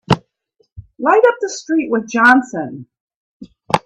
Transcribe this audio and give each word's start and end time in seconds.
Light 0.97 1.19
up 1.27 1.35
with 1.41 1.41
the 1.41 1.49
street 1.49 1.91
with 1.91 2.09
Johnson! 2.09 2.87